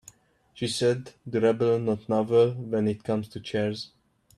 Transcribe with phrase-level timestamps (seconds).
[0.55, 3.91] She said durable not novel when it comes to chairs.